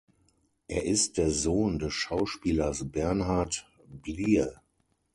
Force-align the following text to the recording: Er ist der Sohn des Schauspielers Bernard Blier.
Er 0.67 0.83
ist 0.87 1.19
der 1.19 1.29
Sohn 1.29 1.77
des 1.77 1.93
Schauspielers 1.93 2.89
Bernard 2.91 3.69
Blier. 3.85 4.59